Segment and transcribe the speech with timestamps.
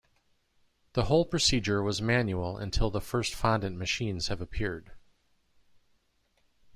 [0.93, 4.93] The whole procedure was manual until the first fondant-machines have appeared.